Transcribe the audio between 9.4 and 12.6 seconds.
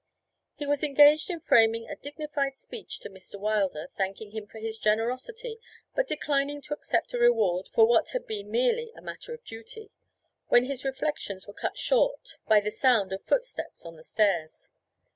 duty when his reflections were cut short by